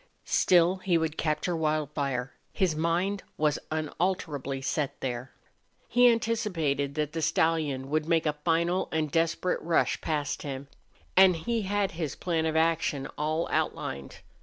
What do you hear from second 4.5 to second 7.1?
set there. He anticipated